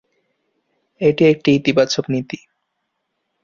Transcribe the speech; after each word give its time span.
এটি 1.01 1.23
একটি 1.25 1.49
ইতিবাচক 1.59 2.05
নীতি। 2.13 2.39